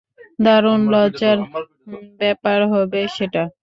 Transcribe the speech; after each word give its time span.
দারুণ 0.39 0.81
লজ্জার 0.93 1.37
ব্যাপার 2.19 2.59
হবে 2.73 3.01
সেটা। 3.15 3.43